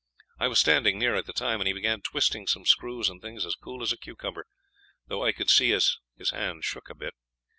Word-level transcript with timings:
I 0.39 0.47
was 0.47 0.59
standing 0.59 0.97
near 0.97 1.13
at 1.13 1.27
the 1.27 1.31
time, 1.31 1.61
and 1.61 1.67
he 1.67 1.73
began 1.75 2.01
twisting 2.01 2.47
some 2.47 2.65
screws 2.65 3.07
and 3.07 3.21
things 3.21 3.45
as 3.45 3.53
cool 3.53 3.83
as 3.83 3.91
a 3.91 3.97
cucumber, 3.97 4.47
though 5.05 5.23
I 5.23 5.31
could 5.31 5.51
see 5.51 5.71
as 5.73 5.97
his 6.17 6.31
hand 6.31 6.65
shook 6.65 6.89
a 6.89 6.95
bit. 6.95 7.13